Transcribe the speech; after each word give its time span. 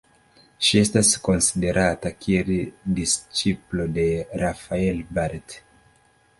Ŝi 0.67 0.79
estas 0.83 1.11
konsiderata 1.27 2.13
kiel 2.23 2.49
disĉiplo 3.01 3.89
de 4.01 4.09
Rafael 4.45 5.07
Barrett. 5.19 5.61